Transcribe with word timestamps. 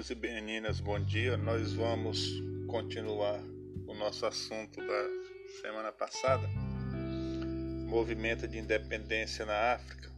Meninos 0.00 0.10
e 0.10 0.14
meninas, 0.14 0.80
bom 0.80 0.98
dia. 0.98 1.36
Nós 1.36 1.74
vamos 1.74 2.42
continuar 2.66 3.38
o 3.86 3.92
nosso 3.92 4.24
assunto 4.24 4.80
da 4.80 5.60
semana 5.60 5.92
passada, 5.92 6.48
movimento 7.86 8.48
de 8.48 8.56
independência 8.56 9.44
na 9.44 9.74
África. 9.74 10.10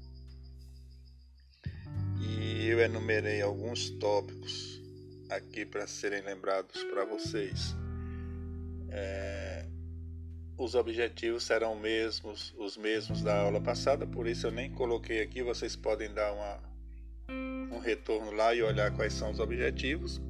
E 2.21 2.69
eu 2.69 2.79
enumerei 2.79 3.43
alguns 3.43 3.91
tópicos 3.91 4.81
aqui 5.29 5.67
para 5.67 5.85
serem 5.89 6.23
lembrados 6.23 6.81
para 6.85 7.05
vocês. 7.05 7.75
É, 8.89 9.67
os 10.57 10.77
objetivos 10.77 11.43
serão 11.43 11.75
mesmos, 11.75 12.55
os 12.57 12.77
mesmos 12.77 13.21
da 13.21 13.37
aula 13.41 13.61
passada, 13.61 14.07
por 14.07 14.29
isso 14.29 14.47
eu 14.47 14.53
nem 14.53 14.71
coloquei 14.71 15.21
aqui, 15.21 15.43
vocês 15.43 15.75
podem 15.75 16.15
dar 16.15 16.33
uma 16.33 16.72
um 17.73 17.79
retorno 17.79 18.31
lá 18.33 18.55
e 18.55 18.63
olhar 18.63 18.95
quais 18.95 19.15
são 19.15 19.31
os 19.31 19.41
objetivos. 19.41 20.21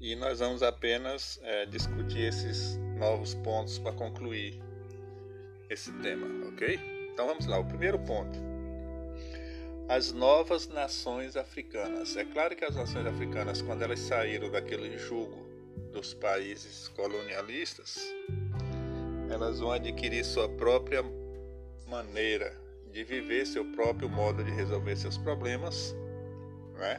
E 0.00 0.14
nós 0.14 0.38
vamos 0.38 0.62
apenas 0.62 1.40
é, 1.42 1.66
discutir 1.66 2.20
esses 2.20 2.76
novos 2.98 3.34
pontos 3.34 3.78
para 3.78 3.92
concluir 3.92 4.62
esse 5.68 5.90
tema, 5.94 6.26
ok? 6.48 6.78
Então 7.12 7.26
vamos 7.26 7.46
lá, 7.46 7.58
o 7.58 7.64
primeiro 7.64 7.98
ponto. 7.98 8.38
As 9.88 10.12
novas 10.12 10.68
nações 10.68 11.36
africanas. 11.36 12.16
É 12.16 12.24
claro 12.24 12.54
que 12.54 12.64
as 12.64 12.76
nações 12.76 13.06
africanas, 13.06 13.62
quando 13.62 13.82
elas 13.82 14.00
saíram 14.00 14.50
daquele 14.50 14.96
jugo 14.98 15.46
dos 15.92 16.14
países 16.14 16.88
colonialistas, 16.88 17.98
elas 19.30 19.60
vão 19.60 19.72
adquirir 19.72 20.24
sua 20.24 20.48
própria 20.48 21.02
maneira 21.86 22.65
de 22.96 23.04
viver 23.04 23.46
seu 23.46 23.62
próprio 23.62 24.08
modo 24.08 24.42
de 24.42 24.50
resolver 24.50 24.96
seus 24.96 25.18
problemas, 25.18 25.94
né? 26.78 26.98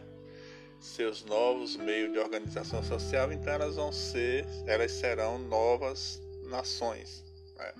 seus 0.79 1.25
novos 1.25 1.75
meios 1.75 2.13
de 2.13 2.19
organização 2.19 2.83
social, 2.83 3.31
então 3.31 3.53
elas 3.53 3.77
vão 3.77 3.91
ser, 3.91 4.45
elas 4.67 4.91
serão 4.91 5.39
novas 5.39 6.21
nações. 6.43 7.25
Né? 7.57 7.73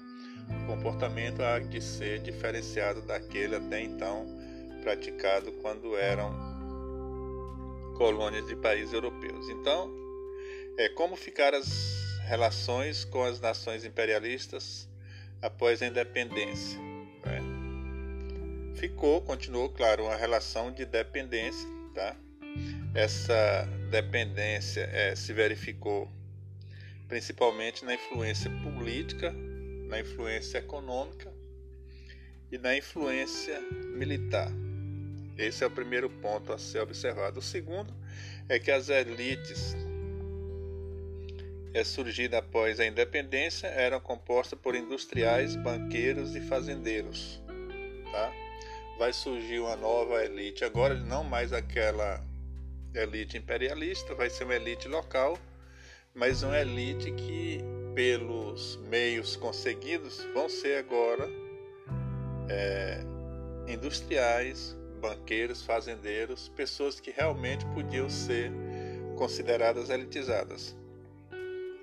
O 0.64 0.66
comportamento 0.66 1.44
há 1.44 1.60
de 1.60 1.80
ser 1.80 2.18
diferenciado 2.18 3.04
daquele 3.04 3.56
até 3.56 3.84
então 3.84 4.26
praticado 4.82 5.52
quando 5.62 5.96
eram 5.96 6.34
colônias 8.00 8.48
de 8.48 8.56
países 8.56 8.94
europeus. 8.96 9.48
Então, 9.48 9.94
é 10.76 10.90
como 10.90 11.16
ficar 11.16 11.54
as 11.54 11.68
relações 12.26 13.06
com 13.06 13.24
as 13.24 13.40
nações 13.40 13.86
imperialistas 13.86 14.90
após 15.40 15.84
a 15.84 15.86
independência. 15.86 16.80
Né? 17.24 17.57
Ficou, 18.78 19.22
continuou, 19.22 19.70
claro, 19.70 20.04
uma 20.04 20.16
relação 20.16 20.72
de 20.72 20.86
dependência, 20.86 21.68
tá? 21.94 22.16
Essa 22.94 23.68
dependência 23.90 24.90
é, 24.94 25.16
se 25.16 25.34
verificou 25.34 26.10
principalmente 27.08 27.84
na 27.84 27.96
influência 27.96 28.52
política, 28.64 29.34
na 29.88 30.00
influência 30.00 30.60
econômica 30.60 31.32
e 32.52 32.58
na 32.58 32.76
influência 32.76 33.60
militar. 33.96 34.52
Esse 35.38 35.64
é 35.64 35.68
o 35.68 35.72
primeiro 35.72 36.10
ponto 36.10 36.52
a 36.52 36.58
ser 36.58 36.80
observado. 36.80 37.40
O 37.40 37.42
segundo 37.42 37.94
é 38.50 38.60
que 38.60 38.72
as 38.72 38.90
elites 38.90 39.76
é, 41.74 41.84
surgidas 41.84 42.40
após 42.40 42.80
a 42.80 42.86
independência 42.86 43.68
eram 43.68 44.00
compostas 44.00 44.60
por 44.60 44.76
industriais, 44.76 45.56
banqueiros 45.56 46.36
e 46.36 46.42
fazendeiros. 46.42 47.42
Tá? 48.12 48.47
Vai 48.98 49.14
surgir 49.14 49.60
uma 49.60 49.76
nova 49.76 50.24
elite. 50.24 50.66
Agora, 50.66 50.96
não 50.96 51.24
mais 51.24 51.54
aquela 51.54 52.24
elite 52.94 53.38
imperialista, 53.38 54.16
vai 54.16 54.30
ser 54.30 54.44
uma 54.44 54.56
elite 54.56 54.88
local, 54.88 55.38
mas 56.14 56.42
uma 56.42 56.60
elite 56.60 57.12
que, 57.12 57.60
pelos 57.94 58.78
meios 58.90 59.36
conseguidos, 59.36 60.24
vão 60.34 60.50
ser 60.50 60.80
agora 60.80 61.30
é, 62.50 63.02
industriais, 63.68 64.76
banqueiros, 65.00 65.62
fazendeiros, 65.62 66.50
pessoas 66.50 67.00
que 67.00 67.12
realmente 67.12 67.66
podiam 67.68 68.10
ser 68.10 68.52
consideradas 69.16 69.90
elitizadas. 69.90 70.76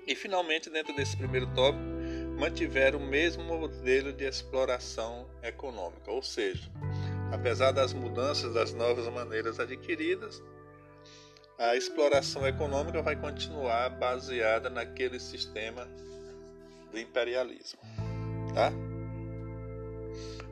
E 0.07 0.15
finalmente, 0.15 0.69
dentro 0.69 0.95
desse 0.95 1.17
primeiro 1.17 1.47
tópico, 1.53 1.83
mantiveram 2.37 2.99
o 2.99 3.05
mesmo 3.07 3.43
modelo 3.43 4.11
de 4.11 4.25
exploração 4.25 5.25
econômica, 5.41 6.11
ou 6.11 6.21
seja, 6.21 6.69
Apesar 7.31 7.71
das 7.71 7.93
mudanças, 7.93 8.53
das 8.53 8.73
novas 8.73 9.07
maneiras 9.07 9.59
adquiridas, 9.59 10.41
a 11.57 11.75
exploração 11.75 12.45
econômica 12.45 13.01
vai 13.01 13.15
continuar 13.15 13.89
baseada 13.89 14.69
naquele 14.69 15.19
sistema 15.19 15.87
do 16.91 16.99
imperialismo. 16.99 17.79
Tá? 18.53 18.71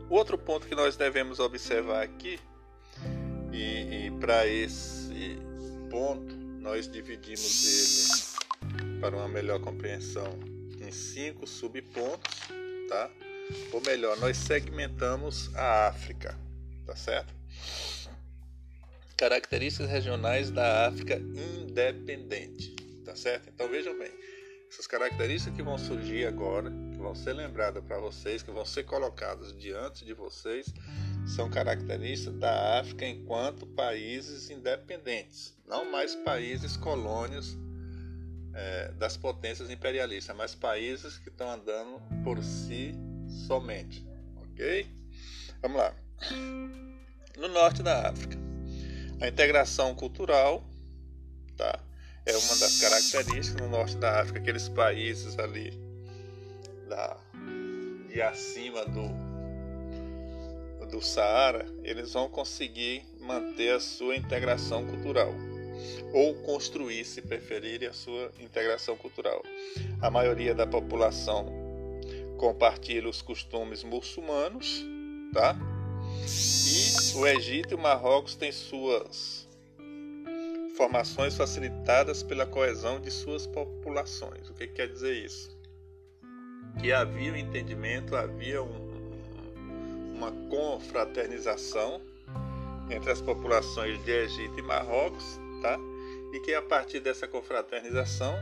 Outro 0.09 0.38
ponto 0.38 0.67
que 0.67 0.75
nós 0.75 0.95
devemos 0.95 1.39
observar 1.39 2.03
aqui, 2.03 2.39
e, 3.51 4.07
e 4.07 4.11
para 4.19 4.47
esse 4.47 5.38
ponto 5.90 6.35
nós 6.59 6.90
dividimos 6.90 8.38
ele 8.47 9.00
para 9.00 9.16
uma 9.16 9.28
melhor 9.28 9.59
compreensão 9.59 10.40
em 10.79 10.91
cinco 10.91 11.45
subpontos, 11.45 12.40
tá? 12.88 13.11
Ou 13.72 13.81
melhor, 13.81 14.17
nós 14.17 14.38
segmentamos 14.38 15.53
a 15.55 15.88
África 15.88 16.43
tá 16.86 16.96
certo? 16.96 17.34
Características 19.18 19.90
regionais 19.90 20.52
da 20.52 20.88
África 20.88 21.16
independente, 21.16 22.76
tá 23.06 23.16
certo? 23.16 23.50
Então 23.50 23.70
vejam 23.70 23.98
bem, 23.98 24.12
essas 24.70 24.88
características 24.88 25.56
que 25.56 25.64
vão 25.64 25.78
surgir 25.78 26.26
agora, 26.26 26.72
que 26.92 26.98
vão 26.98 27.16
ser 27.16 27.34
lembradas 27.34 27.84
para 27.84 28.00
vocês, 28.00 28.42
que 28.42 28.52
vão 28.52 28.66
ser 28.66 28.84
colocadas 28.84 29.56
diante 29.58 30.04
de 30.04 30.14
vocês, 30.14 30.66
são 31.28 31.50
características 31.50 32.38
da 32.40 32.80
África 32.80 33.06
enquanto 33.06 33.66
países 33.68 34.50
independentes, 34.50 35.56
não 35.66 35.90
mais 35.90 36.16
países 36.16 36.76
colônias 36.76 37.56
é, 38.54 38.92
das 38.94 39.16
potências 39.16 39.70
imperialistas, 39.70 40.36
mas 40.36 40.54
países 40.54 41.18
que 41.18 41.30
estão 41.30 41.50
andando 41.50 42.02
por 42.24 42.44
si 42.44 42.94
somente, 43.48 44.06
ok? 44.36 44.88
Vamos 45.62 45.78
lá 45.78 46.03
no 47.38 47.47
norte 47.47 47.84
da 47.84 48.09
África. 48.09 48.38
A 49.22 49.28
integração 49.28 49.95
cultural 49.95 50.63
tá, 51.56 51.79
é 52.25 52.31
uma 52.35 52.56
das 52.57 52.79
características 52.79 53.61
no 53.61 53.69
norte 53.69 53.97
da 53.97 54.22
África, 54.22 54.39
aqueles 54.39 54.69
países 54.69 55.38
ali 55.39 55.73
da, 56.88 57.17
de 58.07 58.22
acima 58.22 58.85
do, 58.85 59.09
do 60.88 61.01
Saara, 61.01 61.66
eles 61.84 62.13
vão 62.13 62.29
conseguir 62.29 63.03
manter 63.19 63.73
a 63.73 63.79
sua 63.79 64.16
integração 64.16 64.85
cultural 64.85 65.34
ou 66.13 66.35
construir, 66.35 67.03
se 67.03 67.22
preferirem, 67.22 67.90
a 67.90 67.94
sua 67.94 68.31
integração 68.40 68.95
cultural. 68.95 69.41
A 70.01 70.11
maioria 70.11 70.53
da 70.53 70.67
população 70.67 71.47
compartilha 72.38 73.09
os 73.09 73.22
costumes 73.22 73.84
muçulmanos, 73.84 74.85
tá? 75.34 75.57
E 76.25 77.18
o 77.18 77.28
Egito 77.28 77.72
e 77.72 77.75
o 77.75 77.79
Marrocos 77.79 78.35
têm 78.35 78.51
suas 78.51 79.47
formações 80.75 81.35
facilitadas 81.38 82.24
pela 82.24 82.46
coesão 82.46 83.00
de 83.00 83.12
suas 83.12 83.46
populações. 83.46 84.50
O 84.50 84.53
que 84.53 84.68
quer 84.68 84.88
dizer 84.88 85.13
isso? 85.13 85.56
Que 86.79 86.91
havia 86.91 87.32
um 87.32 87.35
entendimento, 87.35 88.16
havia 88.16 88.61
um, 88.64 88.93
uma 90.16 90.32
confraternização 90.49 92.02
entre 92.90 93.11
as 93.11 93.22
populações 93.22 94.03
de 94.03 94.11
Egito 94.11 94.58
e 94.58 94.61
Marrocos, 94.61 95.40
tá? 95.61 95.78
E 96.34 96.40
que 96.40 96.53
a 96.53 96.61
partir 96.61 96.99
dessa 96.99 97.28
confraternização, 97.28 98.35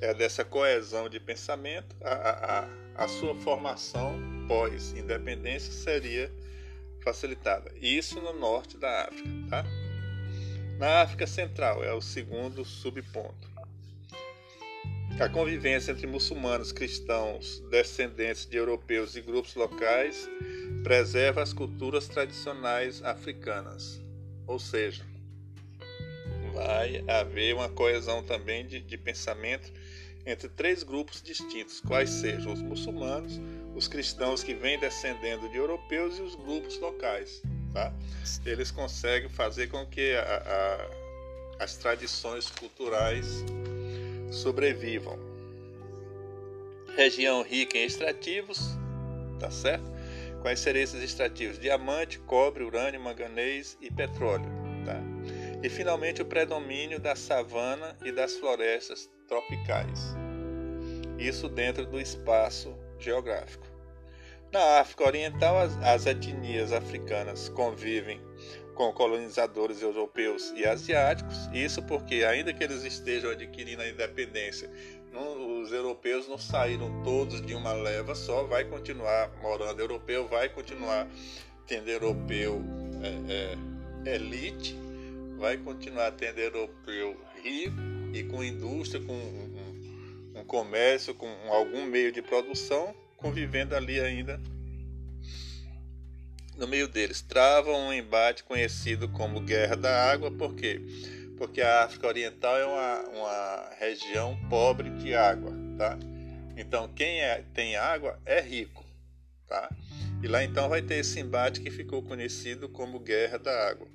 é, 0.00 0.12
dessa 0.12 0.44
coesão 0.44 1.08
de 1.08 1.18
pensamento, 1.18 1.96
a, 2.02 2.68
a, 2.96 3.04
a 3.04 3.08
sua 3.08 3.34
formação 3.34 4.14
pós-independência 4.46 5.72
seria 5.72 6.30
facilitada. 7.06 7.72
Isso 7.80 8.20
no 8.20 8.32
norte 8.32 8.76
da 8.76 9.04
África, 9.04 9.30
tá? 9.48 9.64
Na 10.76 11.02
África 11.02 11.24
Central 11.24 11.84
é 11.84 11.94
o 11.94 12.00
segundo 12.00 12.64
subponto. 12.64 13.48
A 15.20 15.28
convivência 15.28 15.92
entre 15.92 16.06
muçulmanos, 16.06 16.72
cristãos, 16.72 17.60
descendentes 17.70 18.44
de 18.44 18.56
europeus 18.56 19.14
e 19.14 19.20
grupos 19.20 19.54
locais 19.54 20.28
preserva 20.82 21.42
as 21.42 21.52
culturas 21.52 22.08
tradicionais 22.08 23.02
africanas. 23.04 24.02
Ou 24.44 24.58
seja, 24.58 25.04
vai 26.52 27.04
haver 27.08 27.54
uma 27.54 27.68
coesão 27.68 28.22
também 28.24 28.66
de, 28.66 28.80
de 28.80 28.98
pensamento 28.98 29.72
entre 30.26 30.48
três 30.48 30.82
grupos 30.82 31.22
distintos, 31.22 31.80
quais 31.80 32.10
sejam 32.10 32.52
os 32.52 32.60
muçulmanos, 32.60 33.40
os 33.76 33.86
cristãos 33.86 34.42
que 34.42 34.54
vêm 34.54 34.78
descendendo 34.78 35.48
de 35.50 35.58
europeus 35.58 36.18
e 36.18 36.22
os 36.22 36.34
grupos 36.34 36.80
locais, 36.80 37.42
tá? 37.74 37.92
Eles 38.44 38.70
conseguem 38.70 39.28
fazer 39.28 39.66
com 39.66 39.84
que 39.86 40.14
a, 40.14 40.88
a, 41.58 41.64
as 41.64 41.76
tradições 41.76 42.48
culturais 42.48 43.44
sobrevivam. 44.30 45.18
Região 46.96 47.42
rica 47.42 47.76
em 47.76 47.84
extrativos, 47.84 48.70
tá 49.38 49.50
certo? 49.50 49.84
Quais 50.40 50.58
seriam 50.60 50.82
esses 50.82 51.02
extrativos? 51.02 51.58
Diamante, 51.58 52.18
cobre, 52.20 52.64
urânio, 52.64 52.98
manganês 52.98 53.76
e 53.82 53.90
petróleo, 53.90 54.46
tá? 54.86 54.98
E 55.62 55.68
finalmente 55.68 56.22
o 56.22 56.24
predomínio 56.24 56.98
da 56.98 57.14
savana 57.14 57.94
e 58.02 58.10
das 58.10 58.36
florestas 58.36 59.10
tropicais. 59.28 60.14
Isso 61.18 61.48
dentro 61.48 61.84
do 61.84 62.00
espaço 62.00 62.74
geográfico. 62.98 63.66
Na 64.52 64.80
África 64.80 65.04
Oriental, 65.04 65.58
as, 65.58 65.76
as 65.82 66.06
etnias 66.06 66.72
africanas 66.72 67.48
convivem 67.48 68.20
com 68.74 68.92
colonizadores 68.92 69.82
europeus 69.82 70.52
e 70.54 70.64
asiáticos, 70.64 71.48
isso 71.52 71.82
porque, 71.82 72.24
ainda 72.24 72.52
que 72.52 72.62
eles 72.62 72.84
estejam 72.84 73.30
adquirindo 73.30 73.82
a 73.82 73.88
independência, 73.88 74.70
não, 75.12 75.62
os 75.62 75.72
europeus 75.72 76.28
não 76.28 76.36
saíram 76.36 77.02
todos 77.02 77.40
de 77.40 77.54
uma 77.54 77.72
leva 77.72 78.14
só, 78.14 78.44
vai 78.44 78.64
continuar 78.64 79.30
morando 79.40 79.80
europeu, 79.80 80.28
vai 80.28 80.48
continuar 80.50 81.08
tendo 81.66 81.88
europeu 81.88 82.62
é, 83.02 84.10
é, 84.10 84.14
elite, 84.14 84.76
vai 85.38 85.56
continuar 85.56 86.12
tendo 86.12 86.38
europeu 86.38 87.16
rico 87.42 87.76
e 88.12 88.22
com 88.24 88.44
indústria, 88.44 89.02
com 89.02 89.45
comércio, 90.46 91.14
com 91.14 91.28
algum 91.52 91.84
meio 91.84 92.10
de 92.10 92.22
produção, 92.22 92.94
convivendo 93.16 93.74
ali 93.74 94.00
ainda 94.00 94.40
no 96.56 96.66
meio 96.66 96.88
deles. 96.88 97.20
Travam 97.20 97.88
um 97.88 97.92
embate 97.92 98.42
conhecido 98.44 99.08
como 99.08 99.40
Guerra 99.40 99.76
da 99.76 100.10
Água, 100.10 100.30
por 100.30 100.54
quê? 100.54 100.80
Porque 101.36 101.60
a 101.60 101.84
África 101.84 102.06
Oriental 102.06 102.56
é 102.56 102.64
uma, 102.64 103.00
uma 103.10 103.70
região 103.78 104.38
pobre 104.48 104.88
de 104.90 105.14
água, 105.14 105.52
tá? 105.76 105.98
Então 106.56 106.88
quem 106.88 107.20
é, 107.20 107.44
tem 107.52 107.76
água 107.76 108.18
é 108.24 108.40
rico, 108.40 108.84
tá? 109.46 109.68
E 110.22 110.26
lá 110.26 110.42
então 110.42 110.68
vai 110.68 110.80
ter 110.80 110.96
esse 110.96 111.20
embate 111.20 111.60
que 111.60 111.70
ficou 111.70 112.02
conhecido 112.02 112.70
como 112.70 112.98
Guerra 112.98 113.38
da 113.38 113.68
Água. 113.68 113.86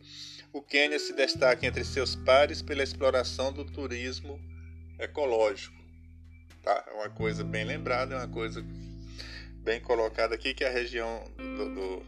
O 0.54 0.62
Quênia 0.62 1.00
se 1.00 1.14
destaca 1.14 1.66
entre 1.66 1.84
seus 1.84 2.16
pares 2.16 2.62
pela 2.62 2.84
exploração 2.84 3.52
do 3.52 3.66
turismo 3.66 4.40
ecológico. 5.00 5.81
Tá? 6.62 6.84
É 6.88 6.94
uma 6.94 7.10
coisa 7.10 7.44
bem 7.44 7.64
lembrada, 7.64 8.16
é 8.16 8.18
uma 8.18 8.28
coisa 8.28 8.64
bem 9.64 9.80
colocada 9.80 10.36
aqui, 10.36 10.54
que 10.54 10.64
a 10.64 10.70
região 10.70 11.24
do, 11.38 11.74
do, 11.74 12.06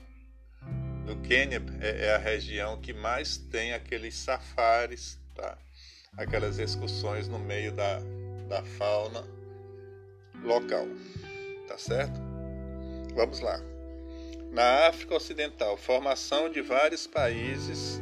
do 1.06 1.22
Quênia 1.22 1.62
é, 1.82 2.06
é, 2.08 2.16
a 2.16 2.18
região 2.18 2.80
que 2.80 2.94
mais 2.94 3.38
tem 3.38 3.74
aqueles 3.74 4.16
safaris, 4.16 5.20
tá? 5.36 5.58
aquelas 6.18 6.60
excursões 6.60 7.28
no 7.28 7.40
meio 7.40 7.72
da, 7.72 8.00
da 8.48 8.64
fauna 8.64 9.24
local. 10.44 10.88
Tá 11.68 11.78
certo? 11.78 12.20
Vamos 13.16 13.40
lá. 13.40 13.60
Na 14.52 14.88
África 14.88 15.16
Ocidental, 15.16 15.78
formação 15.78 16.50
de 16.50 16.62
vários 16.62 17.08
países 17.08 18.00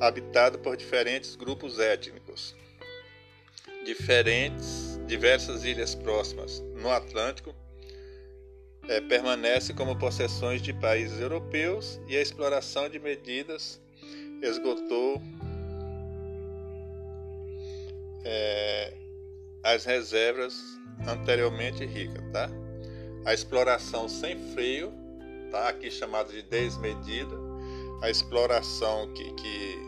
habitado 0.00 0.58
por 0.58 0.76
diferentes 0.76 1.36
grupos 1.36 1.78
étnicos. 1.78 2.54
Diferentes, 3.84 4.95
diversas 5.06 5.64
ilhas 5.64 5.94
próximas 5.94 6.60
no 6.74 6.90
Atlântico 6.90 7.54
é, 8.88 9.00
permanece 9.00 9.72
como 9.72 9.96
possessões 9.96 10.62
de 10.62 10.72
países 10.72 11.20
europeus 11.20 12.00
e 12.06 12.16
a 12.16 12.22
exploração 12.22 12.88
de 12.88 12.98
medidas 12.98 13.80
esgotou 14.42 15.20
é, 18.24 18.92
as 19.62 19.84
reservas 19.84 20.54
anteriormente 21.06 21.84
ricas, 21.84 22.22
tá? 22.32 22.48
A 23.24 23.34
exploração 23.34 24.08
sem 24.08 24.38
freio, 24.52 24.92
tá? 25.50 25.68
Aqui 25.68 25.90
chamado 25.90 26.32
de 26.32 26.42
desmedida, 26.42 27.36
a 28.02 28.10
exploração 28.10 29.12
que, 29.12 29.32
que, 29.34 29.78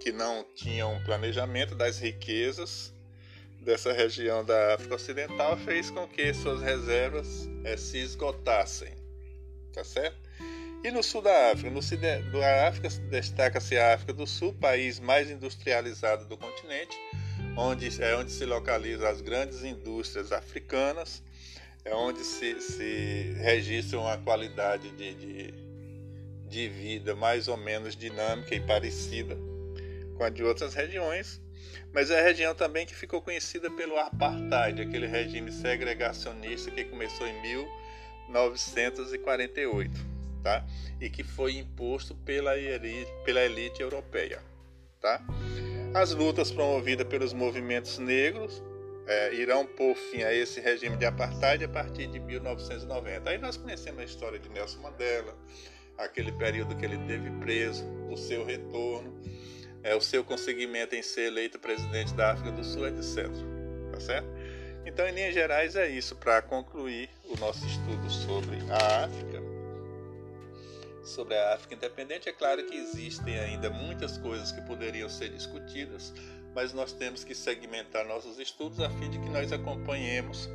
que 0.00 0.12
não 0.12 0.44
tinha 0.54 0.86
um 0.86 1.02
planejamento 1.02 1.74
das 1.74 1.98
riquezas 1.98 2.93
dessa 3.64 3.92
região 3.92 4.44
da 4.44 4.74
África 4.74 4.94
Ocidental 4.94 5.56
fez 5.56 5.90
com 5.90 6.06
que 6.06 6.32
suas 6.34 6.60
reservas 6.60 7.48
é, 7.64 7.76
se 7.76 7.98
esgotassem, 7.98 8.92
tá 9.72 9.82
certo? 9.82 10.16
E 10.84 10.90
no 10.90 11.02
sul 11.02 11.22
da 11.22 11.50
África, 11.50 11.70
no 11.70 11.80
da 12.30 12.68
África 12.68 12.90
destaca-se 13.10 13.78
a 13.78 13.94
África 13.94 14.12
do 14.12 14.26
Sul, 14.26 14.52
país 14.52 15.00
mais 15.00 15.30
industrializado 15.30 16.26
do 16.26 16.36
continente, 16.36 16.94
onde 17.56 18.02
é 18.02 18.14
onde 18.14 18.30
se 18.30 18.44
localizam 18.44 19.08
as 19.08 19.22
grandes 19.22 19.64
indústrias 19.64 20.30
africanas, 20.30 21.22
é 21.86 21.94
onde 21.94 22.22
se, 22.22 22.60
se 22.60 23.34
registra 23.38 23.98
uma 23.98 24.18
qualidade 24.18 24.90
de, 24.90 25.14
de, 25.14 25.54
de 26.48 26.68
vida 26.68 27.14
mais 27.16 27.48
ou 27.48 27.56
menos 27.56 27.96
dinâmica 27.96 28.54
e 28.54 28.60
parecida 28.60 29.38
com 30.18 30.22
a 30.22 30.28
de 30.28 30.44
outras 30.44 30.74
regiões, 30.74 31.40
mas 31.92 32.10
é 32.10 32.18
a 32.18 32.22
região 32.22 32.52
também 32.54 32.84
que 32.84 32.94
ficou 32.94 33.22
conhecida 33.22 33.70
pelo 33.70 33.96
apartheid, 33.98 34.82
aquele 34.82 35.06
regime 35.06 35.50
segregacionista 35.52 36.70
que 36.70 36.84
começou 36.84 37.26
em 37.26 37.40
1948, 37.42 39.90
tá? 40.42 40.62
E 41.00 41.08
que 41.08 41.22
foi 41.22 41.56
imposto 41.56 42.14
pela 42.16 42.58
elite, 42.58 43.10
pela 43.24 43.40
elite 43.40 43.80
europeia, 43.80 44.42
tá? 45.00 45.22
As 45.94 46.12
lutas 46.12 46.50
promovidas 46.50 47.06
pelos 47.06 47.32
movimentos 47.32 47.98
negros 47.98 48.60
é, 49.06 49.34
irão 49.34 49.64
pôr 49.64 49.94
fim 49.94 50.22
a 50.22 50.34
esse 50.34 50.60
regime 50.60 50.96
de 50.96 51.06
apartheid 51.06 51.64
a 51.64 51.68
partir 51.68 52.08
de 52.08 52.18
1990. 52.18 53.30
Aí 53.30 53.38
nós 53.38 53.56
conhecemos 53.56 54.00
a 54.00 54.04
história 54.04 54.38
de 54.38 54.48
Nelson 54.48 54.80
Mandela, 54.80 55.36
aquele 55.96 56.32
período 56.32 56.76
que 56.76 56.84
ele 56.84 56.98
teve 57.06 57.30
preso, 57.38 57.84
o 58.10 58.16
seu 58.16 58.44
retorno 58.44 59.14
é 59.84 59.94
o 59.94 60.00
seu 60.00 60.24
conseguimento 60.24 60.96
em 60.96 61.02
ser 61.02 61.26
eleito 61.26 61.58
presidente 61.58 62.14
da 62.14 62.32
África 62.32 62.50
do 62.50 62.64
Sul, 62.64 62.88
etc. 62.88 63.28
Tá 63.92 64.00
certo? 64.00 64.26
Então, 64.86 65.06
em 65.06 65.12
linhas 65.12 65.34
gerais, 65.34 65.76
é 65.76 65.88
isso 65.88 66.16
para 66.16 66.42
concluir 66.42 67.08
o 67.24 67.36
nosso 67.38 67.64
estudo 67.66 68.10
sobre 68.10 68.56
a 68.70 69.04
África. 69.04 69.42
Sobre 71.04 71.36
a 71.36 71.54
África 71.54 71.74
independente, 71.74 72.28
é 72.28 72.32
claro 72.32 72.64
que 72.64 72.74
existem 72.74 73.38
ainda 73.38 73.68
muitas 73.68 74.16
coisas 74.16 74.50
que 74.50 74.62
poderiam 74.62 75.08
ser 75.08 75.28
discutidas, 75.28 76.14
mas 76.54 76.72
nós 76.72 76.92
temos 76.92 77.22
que 77.22 77.34
segmentar 77.34 78.06
nossos 78.06 78.38
estudos 78.38 78.80
a 78.80 78.88
fim 78.88 79.10
de 79.10 79.18
que 79.18 79.28
nós 79.28 79.52
acompanhemos 79.52 80.48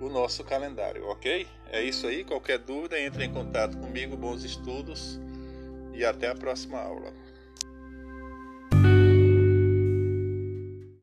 o 0.00 0.08
nosso 0.08 0.44
calendário, 0.44 1.06
ok? 1.08 1.46
É 1.70 1.82
isso 1.82 2.06
aí. 2.06 2.24
Qualquer 2.24 2.58
dúvida, 2.58 3.00
entre 3.00 3.24
em 3.24 3.32
contato 3.32 3.76
comigo. 3.78 4.16
Bons 4.16 4.44
estudos 4.44 5.18
e 5.94 6.04
até 6.04 6.28
a 6.28 6.34
próxima 6.34 6.78
aula. 6.78 7.12